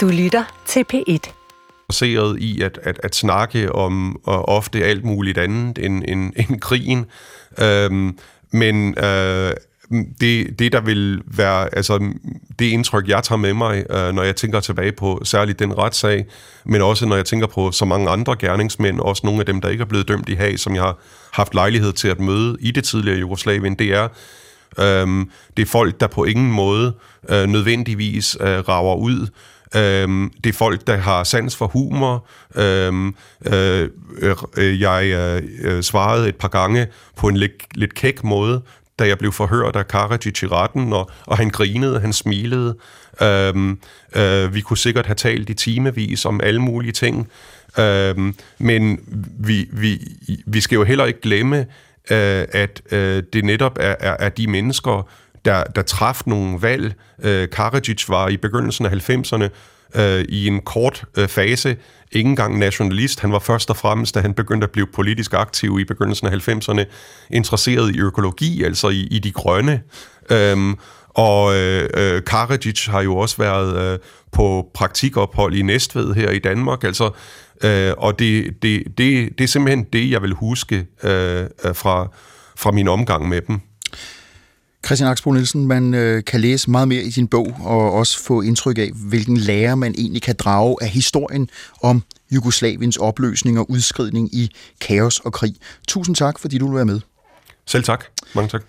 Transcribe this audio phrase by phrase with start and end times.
[0.00, 1.32] Du lytter til P1
[1.88, 6.60] interesseret i at, at, at snakke om og ofte alt muligt andet end, end, end
[6.60, 7.06] krigen.
[7.58, 8.18] Øhm,
[8.50, 9.52] men øh,
[10.20, 12.12] det, det, der vil være, altså
[12.58, 16.26] det indtryk, jeg tager med mig, øh, når jeg tænker tilbage på særligt den retssag,
[16.64, 19.68] men også når jeg tænker på så mange andre gerningsmænd, også nogle af dem, der
[19.68, 20.98] ikke er blevet dømt i Haag, som jeg har
[21.32, 24.08] haft lejlighed til at møde i det tidligere Jugoslavien, det er,
[24.78, 25.26] øh,
[25.56, 26.92] det er folk, der på ingen måde
[27.28, 29.26] øh, nødvendigvis øh, rager ud.
[29.76, 32.26] Øhm, det er folk, der har sans for humor.
[32.56, 33.14] Øhm,
[33.46, 33.88] øh,
[34.56, 35.04] øh, jeg
[35.62, 38.62] øh, svarede et par gange på en lidt, lidt kæk måde
[39.00, 42.76] da jeg blev forhørt af Karadzic i retten, og, og han grinede, han smilede.
[43.22, 43.78] Øhm,
[44.16, 47.28] øh, vi kunne sikkert have talt i timevis om alle mulige ting,
[47.78, 49.00] øhm, men
[49.38, 49.98] vi, vi,
[50.46, 51.58] vi skal jo heller ikke glemme,
[52.10, 55.08] øh, at øh, det netop er, er, er de mennesker,
[55.44, 56.94] der, der traf nogle valg.
[57.22, 59.48] Øh, Karadzic var i begyndelsen af 90'erne
[60.00, 61.76] øh, i en kort øh, fase
[62.12, 63.20] ikke engang nationalist.
[63.20, 66.48] Han var først og fremmest, da han begyndte at blive politisk aktiv i begyndelsen af
[66.48, 66.84] 90'erne,
[67.30, 69.82] interesseret i økologi, altså i, i de grønne.
[70.30, 73.98] Øhm, og øh, øh, Karadzic har jo også været øh,
[74.32, 77.10] på praktikophold i Næstved her i Danmark, altså,
[77.64, 82.08] øh, og det, det, det, det er simpelthen det, jeg vil huske øh, øh fra,
[82.56, 83.60] fra min omgang med dem.
[84.86, 88.40] Christian Aksbro Nielsen, man øh, kan læse meget mere i sin bog, og også få
[88.40, 91.50] indtryk af, hvilken lære man egentlig kan drage af historien
[91.82, 94.50] om Jugoslaviens opløsning og udskridning i
[94.80, 95.54] kaos og krig.
[95.88, 97.00] Tusind tak, fordi du vil være med.
[97.66, 98.04] Selv tak.
[98.34, 98.62] Mange tak.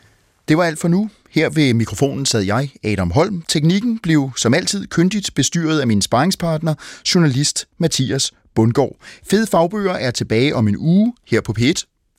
[0.48, 1.09] Det var alt for nu.
[1.30, 3.44] Her ved mikrofonen sad jeg, Adam Holm.
[3.48, 6.73] Teknikken blev som altid kyndigt bestyret af min sparringspartner,
[7.16, 8.96] journalist Mathias Bundgaard.
[9.30, 11.73] Fede fagbøger er tilbage om en uge her på P1.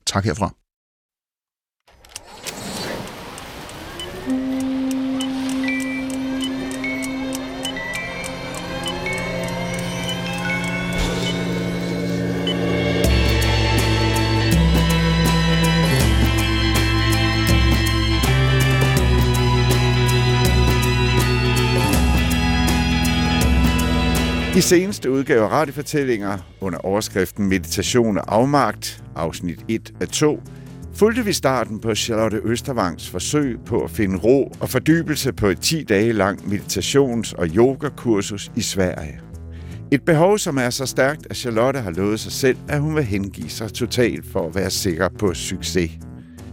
[0.06, 0.55] Tak herfra.
[24.62, 30.41] I seneste udgave af radiofortællinger under overskriften Meditation og afmagt, afsnit 1 af 2,
[30.95, 35.61] fulgte vi starten på Charlotte Østervangs forsøg på at finde ro og fordybelse på et
[35.61, 39.21] 10 dage lang meditations- og yogakursus i Sverige.
[39.93, 43.05] Et behov, som er så stærkt, at Charlotte har lovet sig selv, at hun vil
[43.05, 45.91] hengive sig totalt for at være sikker på succes.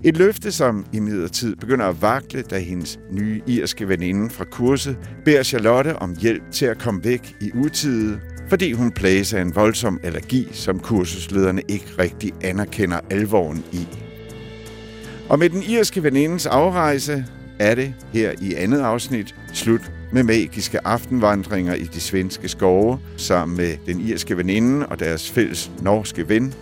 [0.04, 4.98] Et løfte, som i midlertid begynder at vakle, da hendes nye irske veninde fra kurset
[5.26, 9.56] beder Charlotte om hjælp til at komme væk i utide, fordi hun plages af en
[9.56, 13.88] voldsom allergi, som kursuslederne ikke rigtig anerkender alvoren i.
[15.30, 17.26] Og med den irske venindes afrejse
[17.60, 23.58] er det her i andet afsnit slut med magiske aftenvandringer i de svenske skove, sammen
[23.58, 26.54] med den irske veninde og deres fælles norske ven.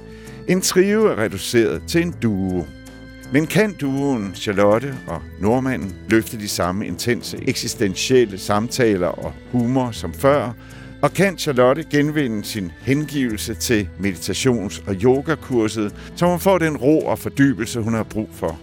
[0.47, 2.65] En trio er reduceret til en duo.
[3.33, 10.13] Men kan duoen Charlotte og Normanden løfte de samme intense eksistentielle samtaler og humor som
[10.13, 10.51] før?
[11.01, 16.99] Og kan Charlotte genvinde sin hengivelse til meditations- og yogakurset, så hun får den ro
[16.99, 18.59] og fordybelse, hun har brug for?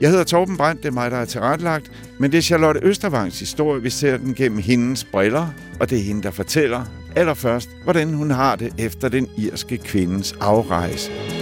[0.00, 3.40] Jeg hedder Torben Brandt, det er mig, der er tilrettelagt, men det er Charlotte Østervangs
[3.40, 5.46] historie, vi ser den gennem hendes briller,
[5.80, 6.84] og det er hende, der fortæller
[7.16, 11.35] allerførst, hvordan hun har det efter den irske kvindes afrejse.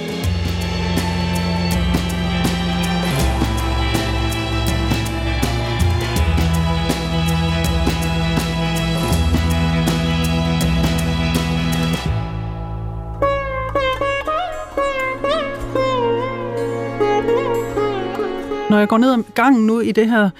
[18.74, 20.30] Når jeg går ned ad gangen nu i det her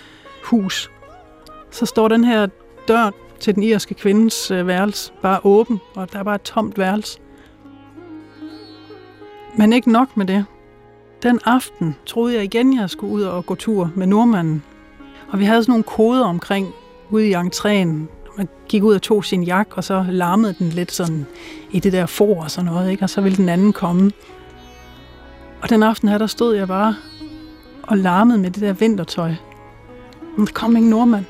[0.45, 0.91] hus,
[1.71, 2.47] så står den her
[2.89, 6.79] dør til den irske kvindes øh, værelse bare åben, og der er bare et tomt
[6.79, 7.19] værelse.
[9.57, 10.45] Men ikke nok med det.
[11.23, 14.63] Den aften troede jeg igen, jeg skulle ud og gå tur med nordmanden.
[15.29, 16.75] Og vi havde sådan nogle koder omkring
[17.11, 17.89] ude i entréen.
[18.37, 21.27] Man gik ud og tog sin jak, og så larmede den lidt sådan
[21.71, 23.03] i det der for og sådan noget, ikke?
[23.03, 24.13] og så ville den anden komme.
[25.63, 26.95] Og den aften her, der stod jeg bare
[27.87, 29.35] og larmede med det der vintertøj.
[30.37, 31.25] Men der kom ingen nordmand.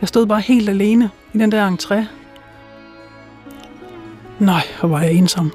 [0.00, 2.04] Jeg stod bare helt alene i den der entré.
[4.38, 5.52] Nej, hvor var jeg ensom.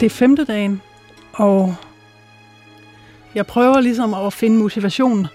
[0.00, 0.82] Det er femte dagen,
[1.32, 1.74] og
[3.34, 5.26] jeg prøver ligesom at finde motivation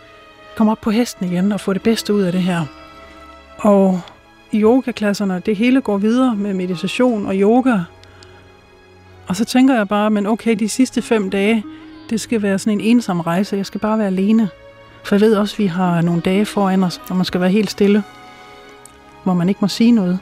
[0.55, 2.65] komme op på hesten igen og få det bedste ud af det her.
[3.57, 4.01] Og
[4.53, 7.79] yogaklasserne, det hele går videre med meditation og yoga.
[9.27, 11.63] Og så tænker jeg bare, men okay, de sidste fem dage,
[12.09, 13.57] det skal være sådan en ensom rejse.
[13.57, 14.49] Jeg skal bare være alene.
[15.03, 17.49] For jeg ved også, at vi har nogle dage foran os, hvor man skal være
[17.49, 18.03] helt stille.
[19.23, 20.19] Hvor man ikke må sige noget.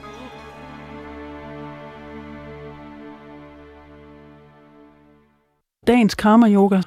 [5.88, 6.82] Dagens karma-yoga.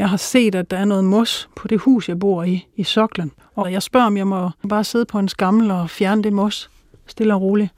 [0.00, 2.84] Jeg har set, at der er noget mos på det hus, jeg bor i, i
[2.84, 3.32] soklen.
[3.54, 6.70] Og jeg spørger, om jeg må bare sidde på en skammel og fjerne det mos,
[7.06, 7.70] stille og roligt.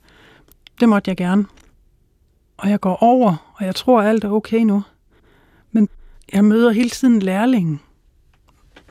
[0.80, 1.44] Det måtte jeg gerne.
[2.56, 4.82] Og jeg går over, og jeg tror, at alt er okay nu.
[5.72, 5.88] Men
[6.32, 7.80] jeg møder hele tiden lærlingen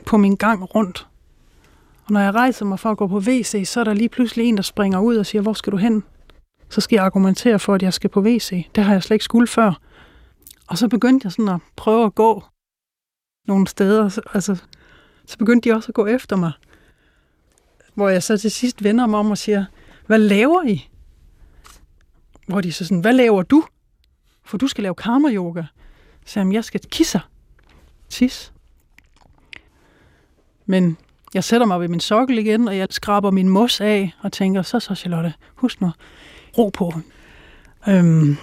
[0.06, 1.06] på min gang rundt.
[2.04, 4.46] Og når jeg rejser mig for at gå på WC, så er der lige pludselig
[4.46, 6.04] en, der springer ud og siger, hvor skal du hen?
[6.68, 8.66] Så skal jeg argumentere for, at jeg skal på WC.
[8.74, 9.80] Det har jeg slet ikke skulle før.
[10.68, 12.42] Og så begyndte jeg sådan at prøve at gå
[13.46, 14.18] nogle steder.
[14.34, 14.56] Altså,
[15.26, 16.52] så begyndte de også at gå efter mig.
[17.94, 19.64] Hvor jeg så til sidst vender mig om og siger,
[20.06, 20.88] hvad laver I?
[22.46, 23.64] Hvor de så sådan, hvad laver du?
[24.44, 25.62] For du skal lave karma-yoga.
[26.26, 27.20] Så jeg, jeg skal kisse.
[28.08, 28.52] Tis.
[30.66, 30.96] Men
[31.34, 34.62] jeg sætter mig ved min sokkel igen, og jeg skraber min mos af og tænker,
[34.62, 35.90] så så Charlotte, husk nu,
[36.58, 36.92] ro på.
[37.88, 38.36] Øhm.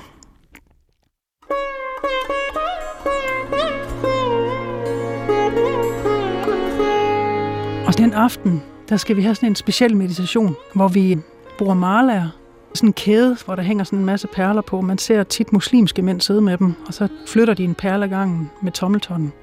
[7.99, 11.17] Den aften, der skal vi have sådan en speciel meditation, hvor vi
[11.57, 12.29] bruger malaer.
[12.73, 14.81] Sådan en kæde, hvor der hænger sådan en masse perler på.
[14.81, 18.51] Man ser tit muslimske mænd sidde med dem, og så flytter de en perle gangen
[18.61, 19.33] med tommeltonnen.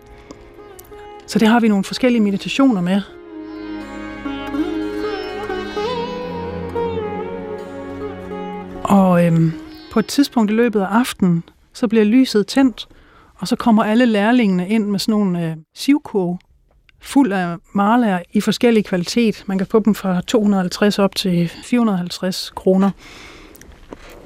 [1.27, 3.01] Så det har vi nogle forskellige meditationer med.
[8.85, 9.53] Og øhm,
[9.93, 12.89] på et tidspunkt i løbet af aftenen, så bliver lyset tændt,
[13.35, 16.39] og så kommer alle lærlingene ind med sådan nogle øh, sivkoge,
[17.01, 19.45] fuld af marlager i forskellig kvalitet.
[19.47, 22.91] Man kan få dem fra 250 op til 450 kroner.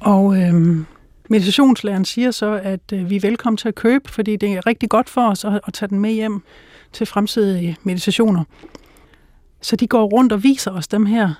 [0.01, 0.87] Og øhm,
[1.31, 4.89] meditationslæreren siger så, at øh, vi er velkommen til at købe, fordi det er rigtig
[4.89, 6.43] godt for os at, at tage den med hjem
[6.93, 8.45] til fremtidige meditationer.
[9.61, 11.35] Så de går rundt og viser os dem her.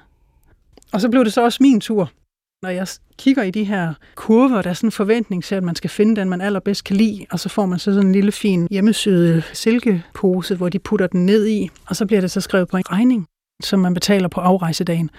[0.93, 2.11] Og så blev det så også min tur.
[2.63, 2.87] Når jeg
[3.19, 6.17] kigger i de her kurver, der er sådan en forventning til, at man skal finde
[6.17, 9.43] den, man allerbedst kan lide, og så får man så sådan en lille fin hjemmesyde
[9.53, 12.83] silkepose, hvor de putter den ned i, og så bliver det så skrevet på en
[12.91, 13.27] regning,
[13.63, 15.11] som man betaler på afrejsedagen.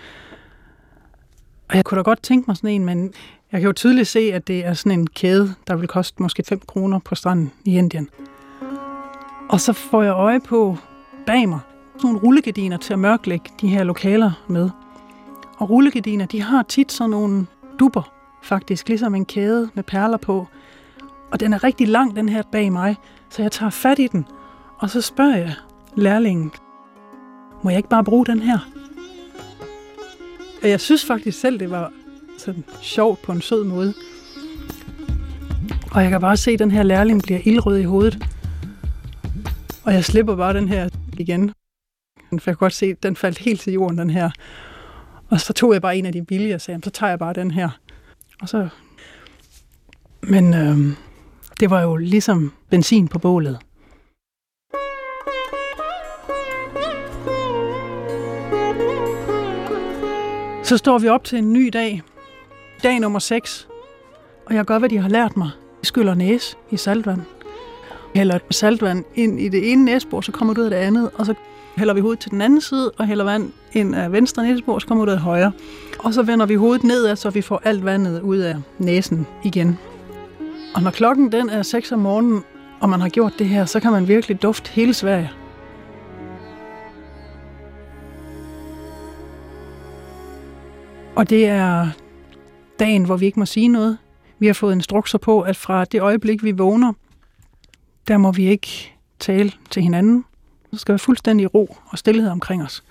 [1.70, 3.14] Og jeg kunne da godt tænke mig sådan en, men
[3.52, 6.44] jeg kan jo tydeligt se, at det er sådan en kæde, der vil koste måske
[6.48, 8.10] 5 kroner på stranden i Indien.
[9.50, 10.78] Og så får jeg øje på
[11.26, 11.60] bag mig
[12.04, 14.70] nogle rullegardiner til at mørklægge de her lokaler med.
[15.62, 17.46] Og rullegardiner, de har tit sådan nogle
[17.80, 18.14] duber,
[18.44, 20.48] faktisk, ligesom en kæde med perler på.
[21.32, 22.96] Og den er rigtig lang, den her bag mig,
[23.30, 24.26] så jeg tager fat i den,
[24.78, 25.54] og så spørger jeg
[25.96, 26.52] lærlingen,
[27.64, 28.60] må jeg ikke bare bruge den her?
[30.64, 31.92] Og jeg synes faktisk selv, det var
[32.38, 33.94] sådan sjovt på en sød måde.
[35.92, 38.28] Og jeg kan bare se, at den her lærling bliver ildrød i hovedet.
[39.84, 41.52] Og jeg slipper bare den her igen.
[42.30, 44.30] For jeg kan godt se, at den faldt helt til jorden, den her.
[45.32, 47.34] Og så tog jeg bare en af de billige og sagde, så tager jeg bare
[47.34, 47.70] den her.
[48.42, 48.70] Og så...
[50.22, 50.78] Men øh,
[51.60, 53.60] det var jo ligesom benzin på bålet.
[60.64, 62.02] Så står vi op til en ny dag.
[62.84, 63.68] Dag nummer 6.
[64.46, 65.50] Og jeg gør, hvad de har lært mig.
[65.82, 67.22] Jeg skyller næse i saltvand.
[68.16, 71.26] Hælder saltvand ind i det ene næsebord, så kommer du ud af det andet, og
[71.26, 71.34] så
[71.78, 74.88] hælder vi hovedet til den anden side, og hælder vand ind af venstre næsebor, så
[74.88, 75.52] kommer ud af højre.
[76.00, 79.78] Og så vender vi hovedet nedad, så vi får alt vandet ud af næsen igen.
[80.76, 82.44] Og når klokken den er 6 om morgenen,
[82.80, 85.32] og man har gjort det her, så kan man virkelig dufte hele Sverige.
[91.16, 91.88] Og det er
[92.80, 93.98] dagen, hvor vi ikke må sige noget.
[94.40, 96.94] Vi har fået instrukser på, at fra det øjeblik, vi vågner,
[98.08, 100.26] der må vi ikke tale til hinanden.
[100.72, 102.84] Der skal være fuldstændig ro og stillhed omkring os.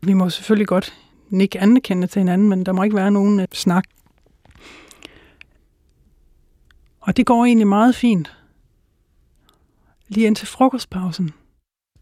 [0.00, 0.94] Vi må selvfølgelig godt
[1.30, 3.84] nikke anerkende til hinanden, men der må ikke være nogen øh, snak.
[7.00, 8.36] Og det går egentlig meget fint.
[10.08, 11.30] Lige indtil frokostpausen.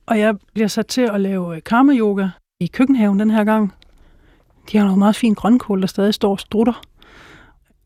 [0.07, 2.29] Og jeg bliver sat til at lave øh, karma-yoga
[2.61, 3.75] i køkkenhaven den her gang.
[4.73, 6.83] De har noget meget fint grønkål, der stadig står og strutter.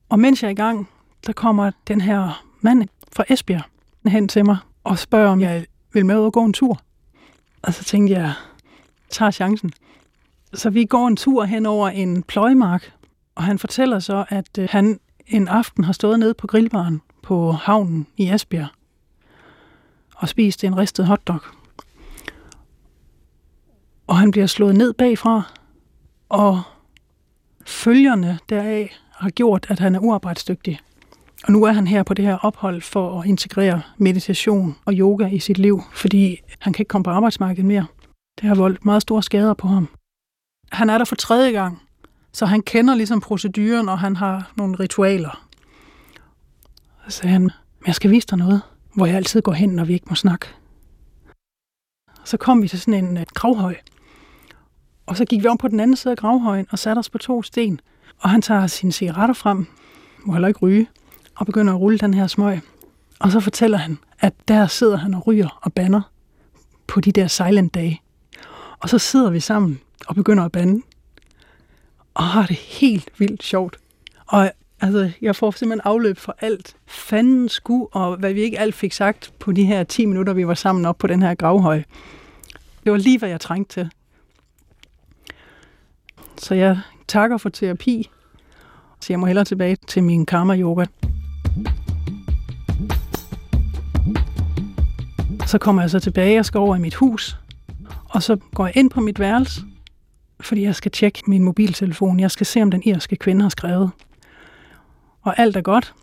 [0.08, 0.88] Og mens jeg er i gang,
[1.26, 3.62] der kommer den her mand fra Esbjerg
[4.06, 6.80] hen til mig og spørger, om jeg vil med ud og gå en tur.
[7.62, 8.32] Og så tænkte jeg,
[9.10, 9.72] tager chancen.
[10.54, 12.92] Så vi går en tur hen over en pløjmark,
[13.34, 17.52] og han fortæller så, at øh, han en aften har stået nede på grillbaren på
[17.52, 18.68] havnen i Esbjerg
[20.16, 21.40] og spist en ristet hotdog.
[24.06, 25.42] Og han bliver slået ned bagfra,
[26.28, 26.62] Og
[27.66, 30.80] følgerne deraf har gjort, at han er uarbejdsdygtig.
[31.44, 35.26] Og nu er han her på det her ophold for at integrere meditation og yoga
[35.26, 37.86] i sit liv, fordi han kan ikke komme på arbejdsmarkedet mere.
[38.40, 39.88] Det har voldt meget store skader på ham.
[40.72, 41.82] Han er der for tredje gang,
[42.32, 45.46] så han kender ligesom proceduren, og han har nogle ritualer.
[47.08, 48.62] Så sagde han, men jeg skal vise dig noget,
[48.94, 50.46] hvor jeg altid går hen, når vi ikke må snakke.
[52.24, 53.76] Så kom vi til sådan en øh, gravhøj.
[55.06, 57.18] Og så gik vi om på den anden side af gravhøjen og satte os på
[57.18, 57.80] to sten.
[58.18, 59.66] Og han tager sine cigaretter frem,
[60.24, 60.88] må heller ikke ryge,
[61.34, 62.60] og begynder at rulle den her smøg.
[63.18, 66.02] Og så fortæller han, at der sidder han og ryger og banner
[66.86, 68.02] på de der silent dage.
[68.80, 70.82] Og så sidder vi sammen og begynder at bande.
[72.14, 73.76] Og har det helt vildt sjovt.
[74.26, 74.50] Og
[74.80, 76.76] altså, jeg får simpelthen afløb for alt.
[76.86, 80.46] Fanden sku, og hvad vi ikke alt fik sagt på de her 10 minutter, vi
[80.46, 81.82] var sammen op på den her gravhøj.
[82.84, 83.90] Det var lige, hvad jeg trængte til.
[86.36, 88.10] Så jeg takker for terapi,
[89.00, 90.84] så jeg må hellere tilbage til min karma-yoga.
[95.46, 97.38] Så kommer jeg så tilbage jeg skal over i mit hus,
[98.04, 99.60] og så går jeg ind på mit værelse,
[100.40, 102.20] fordi jeg skal tjekke min mobiltelefon.
[102.20, 103.90] Jeg skal se, om den irske kvinde har skrevet.
[105.22, 105.94] Og alt er godt,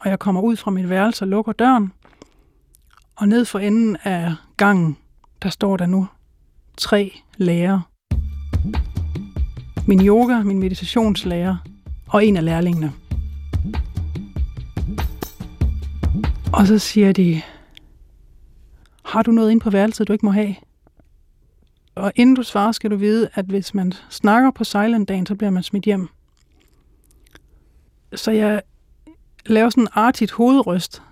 [0.00, 1.92] og jeg kommer ud fra mit værelse og lukker døren,
[3.16, 4.96] og ned for enden af gangen,
[5.42, 6.08] der står der nu
[6.76, 7.82] tre lærere.
[9.86, 11.56] Min yoga, min meditationslærer
[12.08, 12.92] og en af lærlingene.
[16.52, 17.42] Og så siger de,
[19.10, 20.54] har du noget ind på værelset, du ikke må have?
[21.94, 25.50] Og inden du svarer, skal du vide, at hvis man snakker på silent-dagen, så bliver
[25.50, 26.08] man smidt hjem.
[28.14, 28.62] Så jeg
[29.46, 31.02] laver sådan en artigt hovedryst,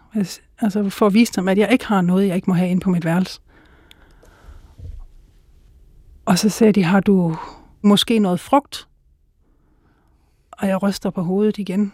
[0.61, 2.81] altså for at vise dem, at jeg ikke har noget, jeg ikke må have ind
[2.81, 3.41] på mit værelse.
[6.25, 7.37] Og så sagde de, har du
[7.83, 8.89] måske noget frugt?
[10.51, 11.93] Og jeg ryster på hovedet igen.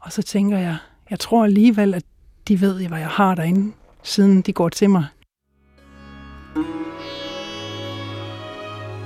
[0.00, 0.76] Og så tænker jeg,
[1.10, 2.04] jeg tror alligevel, at
[2.48, 3.72] de ved, hvad jeg har derinde,
[4.02, 5.06] siden de går til mig.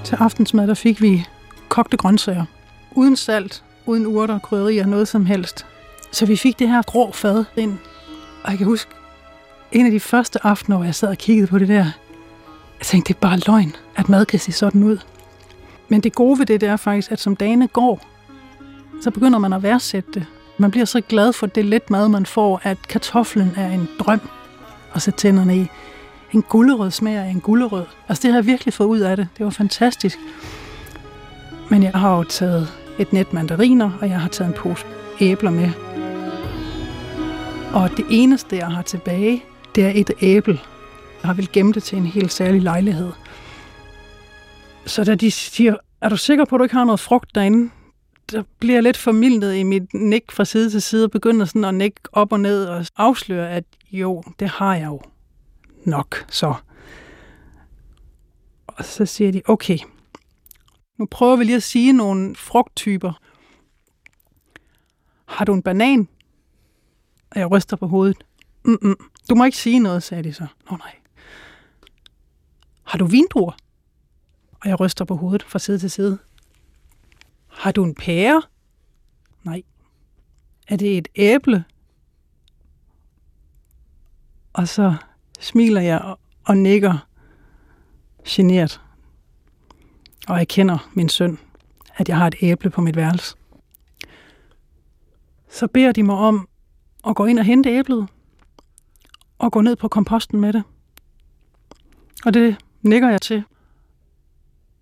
[0.05, 1.26] Til aftensmad, der fik vi
[1.69, 2.45] kogte grøntsager.
[2.93, 5.67] Uden salt, uden urter, krydderier, noget som helst.
[6.12, 7.78] Så vi fik det her grå fad ind.
[8.45, 8.90] Og jeg kan huske,
[9.73, 11.75] en af de første aftener, hvor jeg sad og kiggede på det der,
[12.78, 14.99] jeg tænkte, det er bare løgn, at mad kan se sådan ud.
[15.88, 18.00] Men det gode ved det, det er faktisk, at som dagene går,
[19.02, 20.26] så begynder man at værdsætte det.
[20.59, 24.21] Man bliver så glad for det lidt mad, man får, at kartoflen er en drøm
[24.95, 25.67] at sætte tænderne i.
[26.32, 27.85] En gullerød smager af en gullerød.
[28.08, 29.28] Altså det har jeg virkelig fået ud af det.
[29.38, 30.18] Det var fantastisk.
[31.70, 32.68] Men jeg har jo taget
[32.99, 34.87] et net mandariner, og jeg har taget en pose
[35.20, 35.70] æbler med.
[37.75, 39.44] Og det eneste, jeg har tilbage,
[39.75, 40.61] det er et æble.
[41.23, 43.12] Jeg har vel gemt det til en helt særlig lejlighed.
[44.87, 47.70] Så da de siger, er du sikker på, at du ikke har noget frugt derinde?
[48.30, 51.64] Der bliver jeg lidt formildet i mit nik fra side til side, og begynder sådan
[51.64, 55.00] at nikke op og ned og afsløre, at jo, det har jeg jo
[55.88, 56.54] nok så.
[58.66, 59.78] Og så siger de, okay,
[60.99, 63.12] nu prøver vi lige at sige nogle frugttyper.
[65.25, 66.09] Har du en banan?
[67.30, 68.25] Og jeg ryster på hovedet.
[68.64, 68.97] Mm-mm.
[69.30, 70.47] Du må ikke sige noget, sagde de så.
[70.71, 70.97] Nå nej.
[72.83, 73.52] Har du vindruer?
[74.61, 76.18] Og jeg ryster på hovedet fra side til side.
[77.47, 78.42] Har du en pære?
[79.42, 79.62] Nej.
[80.68, 81.64] Er det et æble?
[84.52, 84.95] Og så
[85.38, 86.14] smiler jeg
[86.45, 87.07] og nikker
[88.28, 88.80] genert.
[90.28, 91.38] Og jeg kender min søn,
[91.97, 93.37] at jeg har et æble på mit værelse.
[95.49, 96.49] Så beder de mig om
[97.07, 98.09] at gå ind og hente æblet,
[99.38, 100.62] og gå ned på komposten med det.
[102.25, 103.45] Og det nikker jeg til.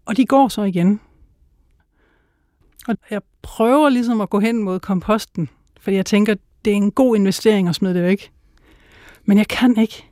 [0.06, 1.00] Og de går så igen.
[2.88, 5.48] Og jeg prøver ligesom at gå hen mod komposten,
[5.80, 6.34] fordi jeg tænker,
[6.64, 8.32] det er en god investering at smide det væk.
[9.24, 10.10] Men jeg kan ikke.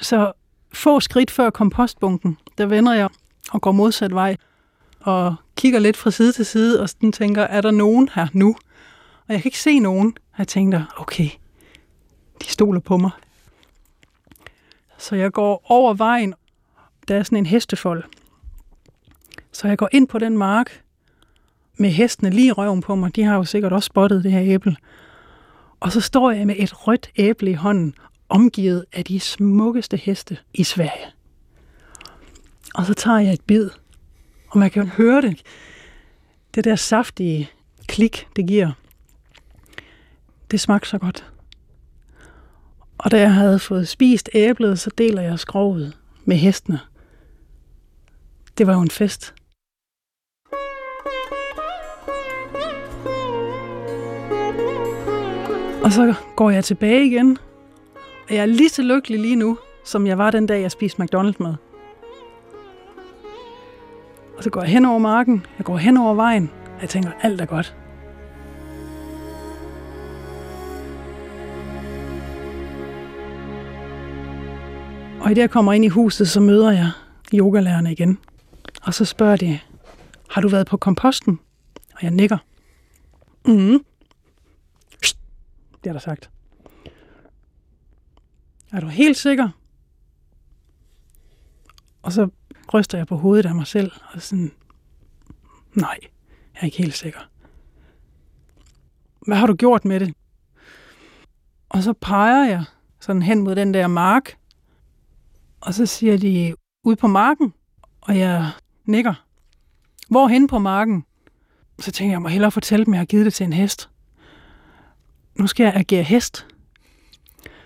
[0.00, 0.32] Så
[0.72, 3.08] få skridt før kompostbunken, der vender jeg
[3.50, 4.36] og går modsat vej
[5.00, 8.56] og kigger lidt fra side til side og sådan tænker, er der nogen her nu?
[9.28, 10.16] Og jeg kan ikke se nogen.
[10.38, 11.28] Jeg tænker, okay,
[12.42, 13.10] de stoler på mig.
[14.98, 16.34] Så jeg går over vejen.
[17.08, 18.04] Der er sådan en hestefold.
[19.52, 20.82] Så jeg går ind på den mark
[21.78, 23.16] med hestene lige røven på mig.
[23.16, 24.76] De har jo sikkert også spottet det her æble.
[25.80, 27.94] Og så står jeg med et rødt æble i hånden,
[28.30, 31.06] omgivet af de smukkeste heste i Sverige.
[32.74, 33.70] Og så tager jeg et bid,
[34.48, 35.42] og man kan høre det.
[36.54, 37.50] Det der saftige
[37.86, 38.72] klik, det giver.
[40.50, 41.32] Det smagte så godt.
[42.98, 46.80] Og da jeg havde fået spist æblet, så deler jeg skroget med hestene.
[48.58, 49.34] Det var jo en fest.
[55.84, 57.38] Og så går jeg tilbage igen
[58.30, 61.36] jeg er lige så lykkelig lige nu, som jeg var den dag, jeg spiste McDonald's
[61.38, 61.54] med.
[64.36, 67.10] Og så går jeg hen over marken, jeg går hen over vejen, og jeg tænker,
[67.22, 67.76] alt er godt.
[75.20, 76.90] Og i det, jeg kommer ind i huset, så møder jeg
[77.34, 78.18] yogalærerne igen.
[78.82, 79.58] Og så spørger de,
[80.30, 81.40] har du været på komposten?
[81.94, 82.38] Og jeg nikker.
[83.46, 83.84] Mhm.
[85.84, 86.30] Det er der sagt.
[88.72, 89.48] Er du helt sikker?
[92.02, 92.28] Og så
[92.74, 94.52] ryster jeg på hovedet af mig selv, og sådan,
[95.74, 95.98] nej,
[96.54, 97.20] jeg er ikke helt sikker.
[99.26, 100.14] Hvad har du gjort med det?
[101.68, 102.64] Og så peger jeg
[103.00, 104.36] sådan hen mod den der mark,
[105.60, 107.54] og så siger de, ud på marken,
[108.00, 108.50] og jeg
[108.84, 109.24] nikker.
[110.08, 111.04] Hvorhen på marken?
[111.78, 113.52] Så tænker jeg, jeg må hellere fortælle dem, at jeg har givet det til en
[113.52, 113.90] hest.
[115.34, 116.46] Nu skal jeg agere hest.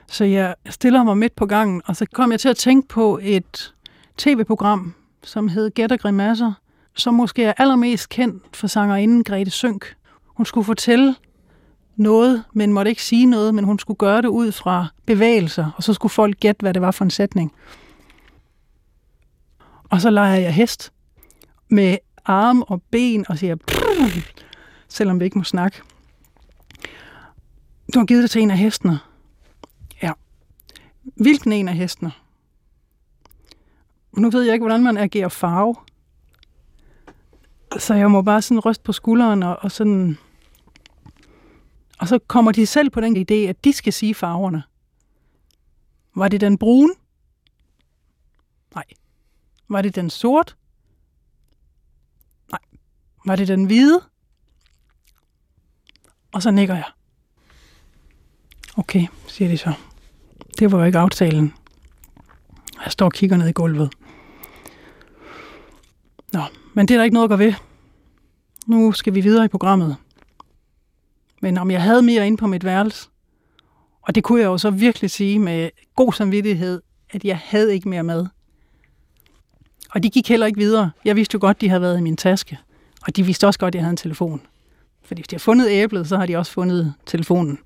[0.06, 3.18] Så jeg stiller mig midt på gangen, og så kom jeg til at tænke på
[3.22, 3.74] et
[4.16, 6.52] tv-program, som hed Gæt Grimasser,
[6.94, 9.96] som måske er allermest kendt for sangerinden Grete Sønk.
[10.26, 11.14] Hun skulle fortælle
[11.96, 15.82] noget, men måtte ikke sige noget, men hun skulle gøre det ud fra bevægelser, og
[15.82, 17.52] så skulle folk gætte, hvad det var for en sætning.
[19.90, 20.92] Og så leger jeg hest
[21.68, 23.56] med arm og ben og siger,
[24.88, 25.82] selvom vi ikke må snakke.
[27.94, 28.98] Du har givet det til en af hestene.
[31.04, 32.12] Hvilken en af hestene?
[34.12, 35.74] Nu ved jeg ikke, hvordan man agerer farve.
[37.78, 40.18] Så jeg må bare sådan ryste på skulderen og, og sådan...
[41.98, 44.62] Og så kommer de selv på den idé, at de skal sige farverne.
[46.14, 46.94] Var det den brune?
[48.74, 48.84] Nej.
[49.68, 50.56] Var det den sort?
[52.50, 52.60] Nej.
[53.26, 54.00] Var det den hvide?
[56.32, 56.90] Og så nikker jeg.
[58.76, 59.72] Okay, siger de så.
[60.58, 61.54] Det var jo ikke aftalen.
[62.84, 63.92] Jeg står og kigger ned i gulvet.
[66.32, 66.40] Nå,
[66.74, 67.54] men det er der ikke noget at gøre ved.
[68.66, 69.96] Nu skal vi videre i programmet.
[71.42, 73.08] Men om jeg havde mere ind på mit værelse,
[74.02, 77.88] og det kunne jeg jo så virkelig sige med god samvittighed, at jeg havde ikke
[77.88, 78.26] mere med.
[79.90, 80.90] Og de gik heller ikke videre.
[81.04, 82.58] Jeg vidste jo godt, de havde været i min taske.
[83.02, 84.40] Og de vidste også godt, at jeg havde en telefon.
[85.04, 87.58] Fordi hvis de har fundet æblet, så har de også fundet telefonen.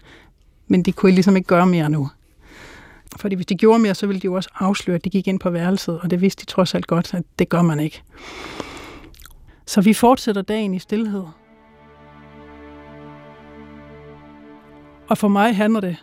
[0.67, 2.11] Men de kunne ligesom ikke gøre mere nu.
[3.19, 5.41] Fordi hvis de gjorde mere, så ville de jo også afsløre, at de gik ind
[5.41, 8.03] på værelset, og det vidste de trods alt godt, at det gør man ikke.
[9.67, 11.25] Så vi fortsætter dagen i stillhed.
[15.09, 15.97] Og for mig handler det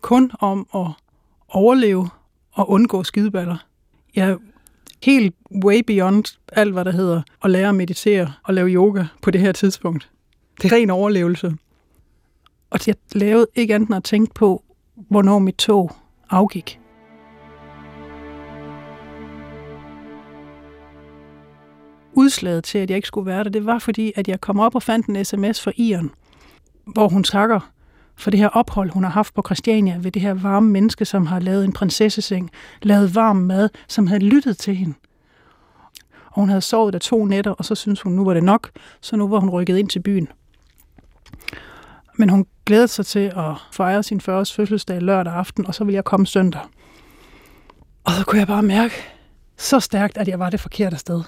[0.00, 0.86] kun om at
[1.48, 2.08] overleve
[2.52, 3.56] og undgå skideballer.
[4.14, 4.36] Jeg er
[5.02, 9.30] helt way beyond alt, hvad der hedder at lære at meditere og lave yoga på
[9.30, 10.10] det her tidspunkt.
[10.62, 11.56] Det er ren overlevelse.
[12.70, 14.64] Og jeg lavede ikke andet end at tænke på,
[14.94, 15.96] hvornår mit tog
[16.30, 16.80] afgik.
[22.16, 24.74] Udslaget til, at jeg ikke skulle være der, det var fordi, at jeg kom op
[24.74, 26.10] og fandt en sms fra Iren,
[26.86, 27.60] hvor hun takker
[28.16, 31.26] for det her ophold, hun har haft på Christiania ved det her varme menneske, som
[31.26, 32.50] har lavet en prinsesseseng,
[32.82, 34.94] lavet varm mad, som havde lyttet til hende.
[36.26, 38.70] Og hun havde sovet der to nætter, og så syntes hun, nu var det nok,
[39.00, 40.28] så nu var hun rykket ind til byen.
[42.16, 44.46] Men hun glædede sig til at fejre sin 40.
[44.46, 46.60] fødselsdag lørdag aften, og så ville jeg komme søndag.
[48.04, 48.94] Og så kunne jeg bare mærke
[49.56, 51.22] så stærkt, at jeg var det forkerte sted.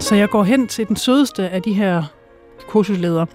[0.00, 2.04] Så jeg går hen til den sødeste af de her
[2.68, 3.26] kursusledere,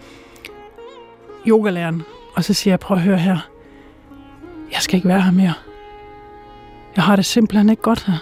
[1.47, 2.03] yogalæreren,
[2.35, 3.49] og så siger jeg, prøv at høre her,
[4.71, 5.53] jeg skal ikke være her mere.
[6.95, 8.17] Jeg har det simpelthen ikke godt her.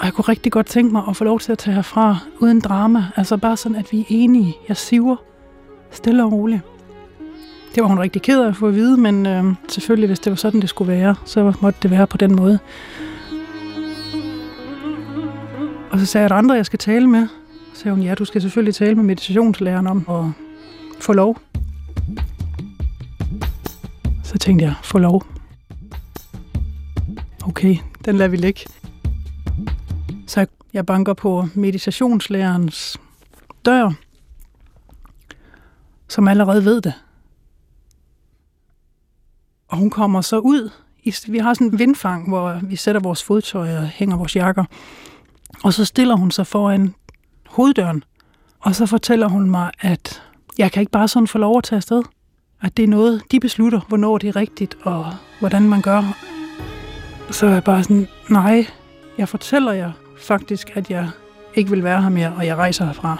[0.00, 2.60] Og jeg kunne rigtig godt tænke mig at få lov til at tage herfra uden
[2.60, 3.04] drama.
[3.16, 4.56] Altså bare sådan, at vi er enige.
[4.68, 5.16] Jeg siver
[5.90, 6.60] stille og roligt.
[7.74, 10.30] Det var hun rigtig ked af at få at vide, men øh, selvfølgelig, hvis det
[10.30, 12.58] var sådan, det skulle være, så måtte det være på den måde.
[15.90, 17.26] Og så sagde jeg, at andre, jeg skal tale med.
[17.74, 20.24] Så sagde hun, ja, du skal selvfølgelig tale med meditationslæreren om at
[21.00, 21.38] få lov.
[24.24, 25.39] Så tænkte jeg, få lov.
[27.50, 28.60] Okay, den lader vi ligge.
[30.26, 32.96] Så jeg banker på meditationslærerens
[33.64, 33.92] dør,
[36.08, 36.94] som allerede ved det.
[39.68, 40.70] Og hun kommer så ud.
[41.28, 44.64] Vi har sådan en vindfang, hvor vi sætter vores fodtøj og hænger vores jakker.
[45.64, 46.94] Og så stiller hun sig foran
[47.46, 48.04] hoveddøren,
[48.60, 50.22] og så fortæller hun mig, at
[50.58, 52.02] jeg kan ikke bare sådan få lov at tage afsted.
[52.60, 56.16] At det er noget, de beslutter, hvornår det er rigtigt, og hvordan man gør.
[57.30, 58.66] Så er jeg bare sådan, nej,
[59.18, 61.08] jeg fortæller jer faktisk, at jeg
[61.54, 63.16] ikke vil være her mere, og jeg rejser herfra.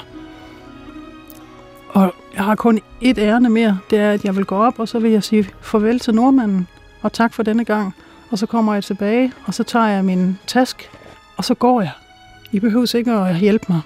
[1.88, 4.88] Og jeg har kun et ærne mere, det er, at jeg vil gå op, og
[4.88, 6.68] så vil jeg sige farvel til nordmanden,
[7.03, 7.94] og tak for denne gang.
[8.31, 10.90] Og så kommer jeg tilbage, og så tager jeg min task,
[11.37, 11.90] og så går jeg.
[12.53, 13.81] I behøver ikke at hjælpe mig.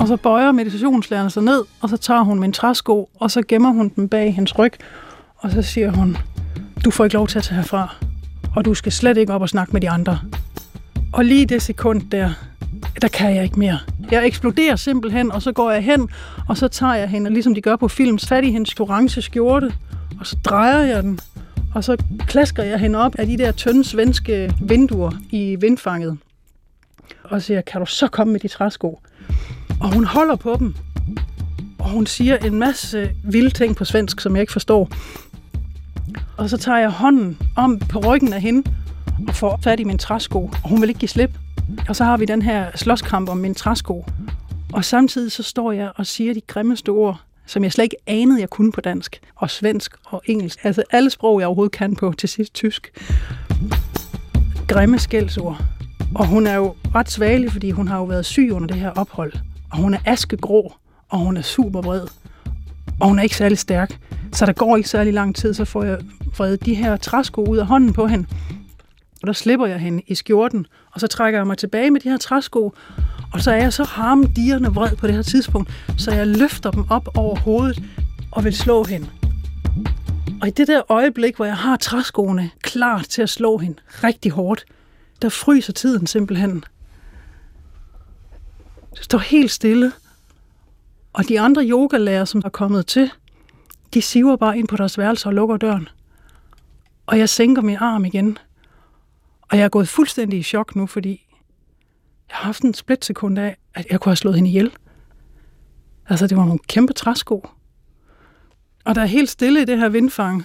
[0.00, 3.70] Og så bøjer meditationslæreren sig ned, og så tager hun min træsko, og så gemmer
[3.70, 4.72] hun den bag hendes ryg,
[5.36, 6.16] og så siger hun,
[6.84, 8.07] du får ikke lov til at tage herfra,
[8.56, 10.18] og du skal slet ikke op og snakke med de andre.
[11.12, 12.30] Og lige det sekund der,
[13.02, 13.78] der kan jeg ikke mere.
[14.10, 16.08] Jeg eksploderer simpelthen, og så går jeg hen,
[16.48, 19.72] og så tager jeg hende, ligesom de gør på film, fat i hendes orange skjorte,
[20.20, 21.20] og så drejer jeg den,
[21.74, 26.18] og så klasker jeg hende op af de der tynde svenske vinduer i vindfanget.
[27.24, 29.00] Og siger, kan du så komme med de træsko?
[29.80, 30.74] Og hun holder på dem,
[31.78, 34.90] og hun siger en masse vilde ting på svensk, som jeg ikke forstår.
[36.36, 38.70] Og så tager jeg hånden om på ryggen af hende,
[39.28, 41.38] og får fat i min træsko, og hun vil ikke give slip.
[41.88, 44.04] Og så har vi den her slåskamp om min træsko.
[44.72, 48.40] Og samtidig så står jeg og siger de grimmeste ord, som jeg slet ikke anede,
[48.40, 50.64] jeg kunne på dansk, og svensk og engelsk.
[50.64, 52.92] Altså alle sprog, jeg overhovedet kan på, til sidst tysk.
[54.68, 55.64] Grimme skældsord.
[56.14, 58.90] Og hun er jo ret svagelig, fordi hun har jo været syg under det her
[58.90, 59.32] ophold.
[59.70, 60.74] Og hun er askegrå,
[61.08, 62.06] og hun er super vred.
[63.00, 63.98] Og hun er ikke særlig stærk.
[64.32, 65.98] Så der går ikke særlig lang tid, så får jeg
[66.36, 68.26] vredet de her træsko ud af hånden på hende.
[69.22, 72.08] Og der slipper jeg hende i skjorten, og så trækker jeg mig tilbage med de
[72.10, 72.72] her træsko,
[73.32, 76.84] og så er jeg så harmdirrende vred på det her tidspunkt, så jeg løfter dem
[76.90, 77.82] op over hovedet
[78.32, 79.06] og vil slå hende.
[80.40, 84.32] Og i det der øjeblik, hvor jeg har træskoene klar til at slå hende rigtig
[84.32, 84.64] hårdt,
[85.22, 86.64] der fryser tiden simpelthen.
[88.94, 89.92] Det står helt stille,
[91.18, 93.10] og de andre yogalærer, som er kommet til,
[93.94, 95.88] de siver bare ind på deres værelse og lukker døren.
[97.06, 98.38] Og jeg sænker min arm igen.
[99.42, 101.26] Og jeg er gået fuldstændig i chok nu, fordi
[102.28, 104.72] jeg har haft en splitsekund af, at jeg kunne have slået hende ihjel.
[106.08, 107.48] Altså, det var nogle kæmpe træsko.
[108.84, 110.44] Og der er helt stille i det her vindfang.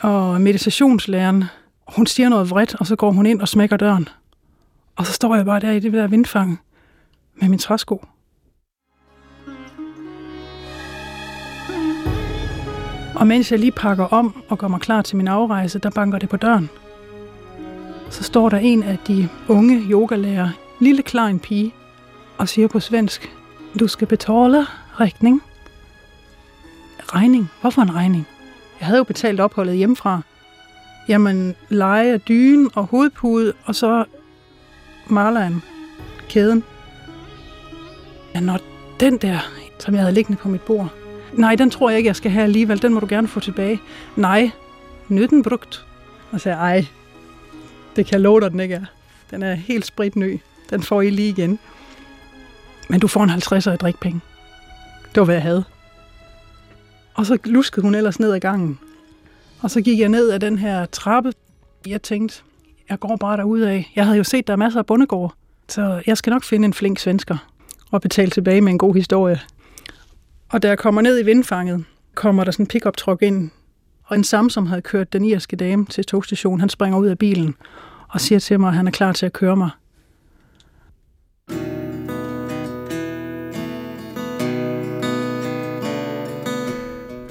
[0.00, 1.44] Og meditationslæreren,
[1.88, 4.08] hun siger noget vredt, og så går hun ind og smækker døren.
[4.96, 6.60] Og så står jeg bare der i det der vindfang
[7.34, 8.06] med min træsko.
[13.14, 16.18] Og mens jeg lige pakker om og gør mig klar til min afrejse, der banker
[16.18, 16.70] det på døren.
[18.10, 20.48] Så står der en af de unge yogalærer,
[20.80, 21.74] lille klein pige,
[22.38, 23.32] og siger på svensk,
[23.80, 24.66] du skal betale
[25.00, 25.42] regning.
[27.14, 27.50] Regning?
[27.60, 28.26] Hvorfor en regning?
[28.80, 30.20] Jeg havde jo betalt opholdet hjemmefra.
[31.08, 34.04] Jamen, leje af dyne og hovedpude, og så
[35.06, 35.62] maleren,
[36.28, 36.64] kæden.
[38.34, 38.58] Ja, når
[39.00, 39.38] den der,
[39.78, 40.97] som jeg havde liggende på mit bord,
[41.32, 42.82] Nej, den tror jeg ikke, jeg skal have alligevel.
[42.82, 43.80] Den må du gerne få tilbage.
[44.16, 44.50] Nej,
[45.08, 45.86] nytten brugt.
[46.30, 46.86] Og sagde, ej,
[47.96, 48.84] det kan jeg love dig, den ikke er.
[49.30, 50.40] Den er helt spritny.
[50.70, 51.58] Den får I lige igen.
[52.88, 54.20] Men du får en 50'er i drikpenge.
[55.14, 55.64] Det var, hvad jeg havde.
[57.14, 58.78] Og så luskede hun ellers ned ad gangen.
[59.60, 61.32] Og så gik jeg ned ad den her trappe.
[61.86, 62.42] Jeg tænkte,
[62.90, 63.92] jeg går bare derud af.
[63.96, 65.34] Jeg havde jo set, der er masser af bundegård.
[65.68, 67.36] Så jeg skal nok finde en flink svensker
[67.90, 69.40] og betale tilbage med en god historie.
[70.52, 71.84] Og da jeg kommer ned i vindfanget,
[72.14, 73.50] kommer der sådan en pickup truck ind,
[74.04, 77.18] og en samme, som havde kørt den irske dame til togstationen, han springer ud af
[77.18, 77.54] bilen
[78.08, 79.70] og siger til mig, at han er klar til at køre mig.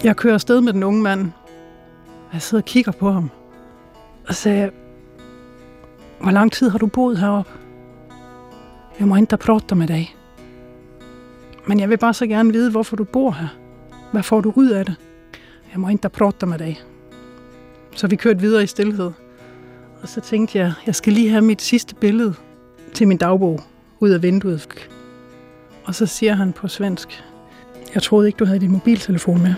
[0.03, 1.31] Jeg kører afsted med den unge mand.
[2.33, 3.29] Jeg sidder og kigger på ham.
[4.27, 4.71] Og sagde,
[6.21, 7.51] hvor lang tid har du boet heroppe?
[8.99, 10.15] Jeg må ikke prata med dig.
[11.67, 13.47] Men jeg vil bare så gerne vide, hvorfor du bor her.
[14.11, 14.95] Hvad får du ud af det?
[15.71, 16.81] Jeg må ikke prate med dig.
[17.95, 19.11] Så vi kørte videre i stillhed.
[20.01, 22.33] Og så tænkte jeg, jeg skal lige have mit sidste billede
[22.93, 23.59] til min dagbog
[23.99, 24.89] ud af vinduet.
[25.85, 27.23] Og så siger han på svensk,
[27.93, 29.53] jeg troede ikke, du havde din mobiltelefon med.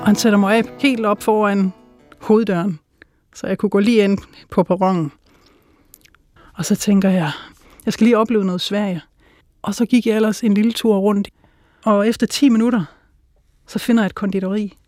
[0.00, 1.72] Og han sætter mig af helt op foran
[2.18, 2.78] hoveddøren,
[3.34, 4.18] så jeg kunne gå lige ind
[4.50, 5.12] på perronen.
[6.58, 7.32] Og så tænker jeg,
[7.84, 9.02] jeg skal lige opleve noget Sverige.
[9.62, 11.28] Og så gik jeg ellers en lille tur rundt.
[11.84, 12.84] Og efter 10 minutter,
[13.66, 14.78] så finder jeg et konditori.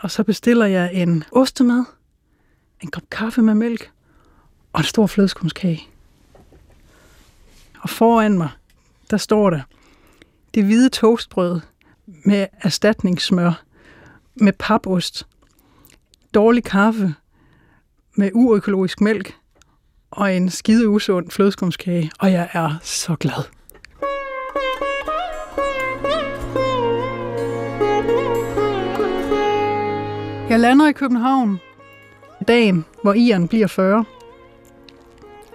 [0.00, 1.84] Og så bestiller jeg en ostemad,
[2.80, 3.90] en kop kaffe med mælk
[4.72, 5.82] og en stor flødeskumskage.
[7.80, 8.50] Og foran mig,
[9.10, 9.60] der står der
[10.54, 11.60] det hvide toastbrød
[12.06, 13.62] med erstatningssmør,
[14.34, 15.26] med papost,
[16.34, 17.14] dårlig kaffe
[18.16, 19.34] med uøkologisk mælk
[20.16, 23.44] og en skide usund flødeskumskage, og jeg er så glad.
[30.48, 31.60] Jeg lander i København
[32.48, 34.04] dagen, hvor Ian bliver 40.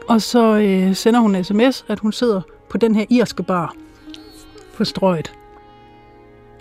[0.08, 3.76] Og så øh, sender hun en sms, at hun sidder på den her irske bar
[4.74, 5.34] på strøget.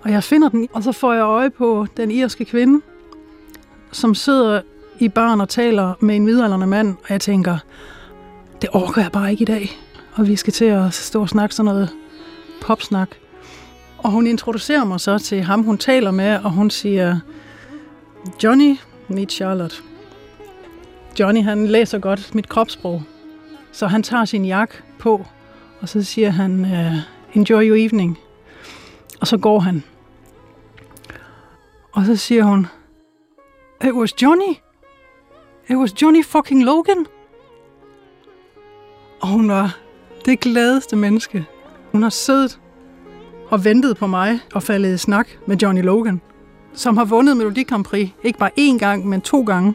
[0.04, 2.80] Og jeg finder den, og så får jeg øje på den irske kvinde,
[3.92, 4.62] som sidder
[4.98, 7.58] i barn og taler med en midalderne mand, og jeg tænker,
[8.62, 9.70] det orker jeg bare ikke i dag.
[10.14, 11.90] Og vi skal til at stå og snakke sådan noget
[12.60, 13.08] popsnak.
[13.98, 17.20] Og hun introducerer mig så til ham, hun taler med, og hun siger,
[18.44, 18.76] Johnny,
[19.08, 19.76] meet Charlotte.
[21.20, 23.02] Johnny, han læser godt mit kropssprog.
[23.72, 25.26] Så han tager sin jakke på,
[25.80, 26.92] og så siger han, øh,
[27.34, 28.18] enjoy your evening.
[29.20, 29.82] Og så går han.
[31.92, 32.66] Og så siger hun,
[33.84, 34.67] it was Johnny.
[35.70, 37.06] It was Johnny fucking Logan.
[39.20, 39.78] Og hun var
[40.24, 41.46] det gladeste menneske.
[41.92, 42.60] Hun har siddet
[43.50, 46.20] og ventet på mig og faldet i snak med Johnny Logan,
[46.74, 49.74] som har vundet Melodi Grand Prix, ikke bare én gang, men to gange.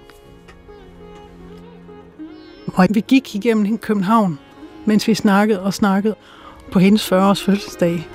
[2.74, 4.40] Og vi gik igennem København,
[4.86, 6.16] mens vi snakkede og snakkede
[6.72, 8.08] på hendes 40-års fødselsdag.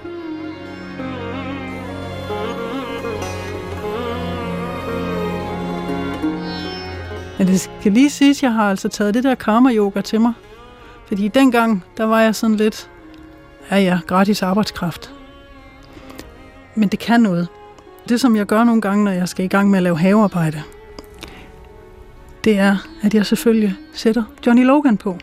[7.39, 10.33] Men det skal lige siges, at jeg har altså taget det der karma-yoga til mig.
[11.07, 12.91] Fordi dengang, der var jeg sådan lidt,
[13.71, 15.15] ja ja, gratis arbejdskraft.
[16.75, 17.49] Men det kan noget.
[18.09, 20.63] Det, som jeg gør nogle gange, når jeg skal i gang med at lave havearbejde,
[22.45, 25.19] det er, at jeg selvfølgelig sætter Johnny Logan på.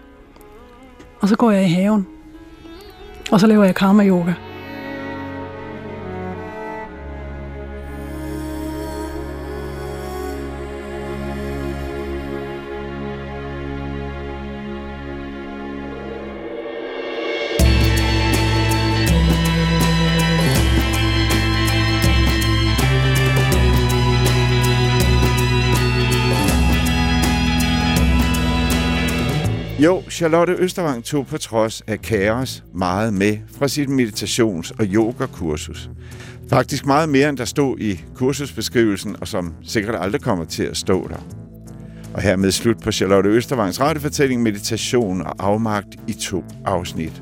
[1.20, 2.08] Og så går jeg i haven.
[3.32, 4.34] Og så laver jeg karma-yoga.
[30.16, 35.90] Charlotte Østervang tog på trods af kaos meget med fra sit meditations- og yogakursus.
[36.50, 40.78] Faktisk meget mere, end der stod i kursusbeskrivelsen, og som sikkert aldrig kommer til at
[40.78, 41.28] stå der.
[42.14, 47.22] Og hermed slut på Charlotte Østervangs radiofortælling Meditation og afmagt i to afsnit.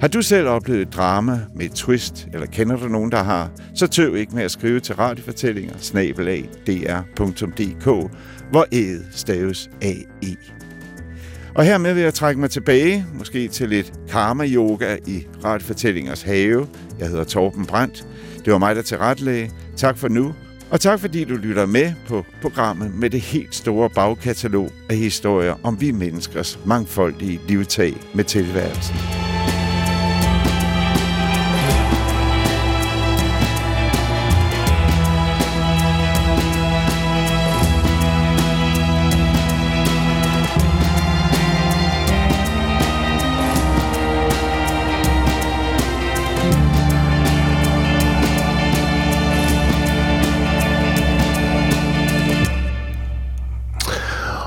[0.00, 3.50] Har du selv oplevet et drama med et twist, eller kender du nogen, der har,
[3.74, 7.84] så tøv ikke med at skrive til radiofortællinger snabelag.dr.dk,
[8.50, 10.63] hvor æd staves A-E.
[11.54, 16.68] Og hermed vil jeg trække mig tilbage, måske til lidt karma-yoga i Radiofortællingers have.
[16.98, 18.06] Jeg hedder Torben Brandt.
[18.44, 19.50] Det var mig, der til retlagde.
[19.76, 20.34] Tak for nu,
[20.70, 25.54] og tak fordi du lytter med på programmet med det helt store bagkatalog af historier
[25.62, 29.33] om vi menneskers mangfoldige livtag med tilværelsen.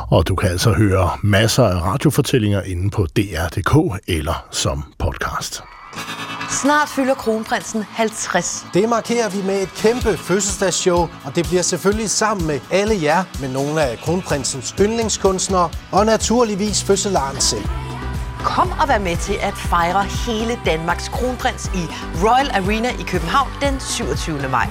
[0.09, 5.63] Og du kan altså høre masser af radiofortællinger inde på dr.dk eller som podcast.
[6.49, 8.65] Snart fylder kronprinsen 50.
[8.73, 13.23] Det markerer vi med et kæmpe fødselsdagsshow, og det bliver selvfølgelig sammen med alle jer,
[13.41, 17.86] med nogle af kronprinsens yndlingskunstnere, og naturligvis fødselaren selv.
[18.43, 21.83] Kom og vær med til at fejre hele Danmarks kronprins i
[22.23, 24.37] Royal Arena i København den 27.
[24.51, 24.67] maj.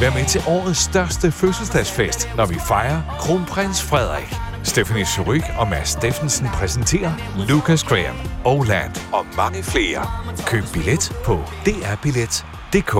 [0.00, 4.34] Vær med til årets største fødselsdagsfest, når vi fejrer kronprins Frederik.
[4.64, 7.12] Stephanie Suryk og Mads Steffensen præsenterer
[7.48, 10.06] Lucas Graham, Oland og mange flere.
[10.46, 12.96] Køb billet på drbillet.dk.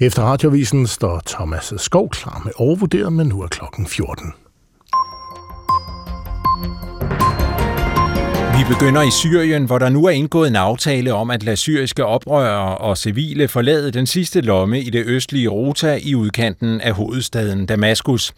[0.00, 4.32] Efter radiovisen står Thomas Skov klar med overvurderet, men nu er klokken 14.
[8.60, 12.04] Vi begynder i Syrien, hvor der nu er indgået en aftale om at lade syriske
[12.04, 17.66] oprørere og civile forlade den sidste lomme i det østlige Rota i udkanten af hovedstaden
[17.66, 18.32] Damaskus.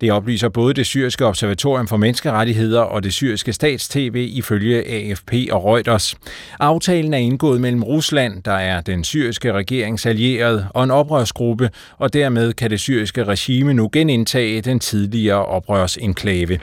[0.00, 5.64] Det oplyser både det syriske observatorium for menneskerettigheder og det syriske statstv ifølge AFP og
[5.64, 6.14] Reuters.
[6.60, 12.12] Aftalen er indgået mellem Rusland, der er den syriske regerings allieret, og en oprørsgruppe, og
[12.12, 16.58] dermed kan det syriske regime nu genindtage den tidligere oprørsenklave.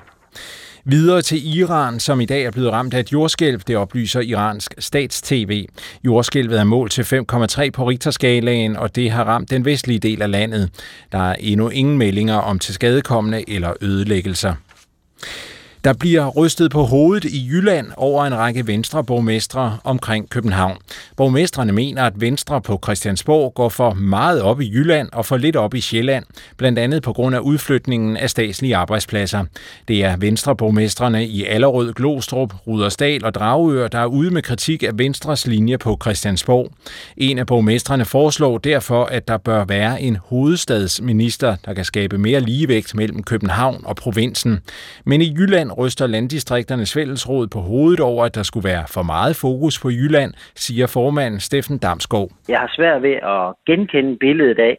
[0.88, 4.74] Videre til Iran, som i dag er blevet ramt af et jordskælv, det oplyser iransk
[4.80, 5.66] statstv.
[6.04, 10.32] Jordskælvet er målt til 5,3 på Richterskalaen, og det har ramt den vestlige del af
[10.32, 10.70] landet.
[11.12, 14.54] Der er endnu ingen meldinger om tilskadekommende eller ødelæggelser.
[15.86, 20.78] Der bliver rystet på hovedet i Jylland over en række venstreborgmestre omkring København.
[21.18, 25.56] Borgmestrene mener, at Venstre på Christiansborg går for meget op i Jylland og for lidt
[25.56, 26.26] op i Sjælland,
[26.58, 29.46] blandt andet på grund af udflytningen af statslige arbejdspladser.
[29.88, 34.92] Det er venstreborgmestrene i Allerød, Glostrup, Rudersdal og Dragør, der er ude med kritik af
[34.94, 36.72] Venstres linje på Christiansborg.
[37.18, 42.40] En af borgmestrene foreslår derfor, at der bør være en hovedstadsminister, der kan skabe mere
[42.40, 44.60] ligevægt mellem København og provinsen.
[45.06, 49.36] Men i Jylland ryster landdistrikternes fællesråd på hovedet over, at der skulle være for meget
[49.36, 52.28] fokus på Jylland, siger formanden Steffen Damskov.
[52.50, 54.78] Jeg har svært ved at genkende billedet af,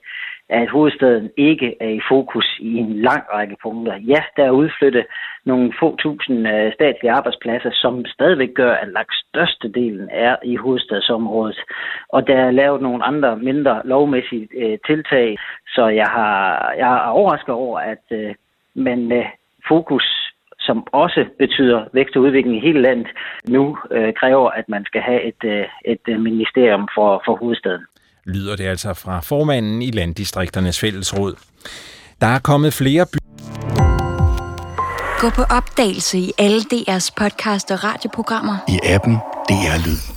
[0.49, 3.95] at hovedstaden ikke er i fokus i en lang række punkter.
[4.07, 5.07] Ja, der er udflyttet
[5.45, 11.61] nogle få tusind øh, statslige arbejdspladser, som stadigvæk gør, at langt størstedelen er i hovedstadsområdet.
[12.09, 17.09] Og der er lavet nogle andre mindre lovmæssige øh, tiltag, så jeg har jeg er
[17.09, 18.35] overrasket over, at øh,
[18.75, 19.25] man med
[19.69, 20.26] fokus
[20.67, 23.09] som også betyder vækst og udvikling i hele landet,
[23.49, 27.85] nu øh, kræver, at man skal have et, øh, et ministerium for, for hovedstaden
[28.27, 31.35] lyder det altså fra formanden i Landdistrikternes Fællesråd.
[32.21, 33.19] Der er kommet flere by-
[35.21, 38.57] Gå på opdagelse i alle DR's podcast og radioprogrammer.
[38.69, 39.15] I appen
[39.49, 40.16] DR Lyd.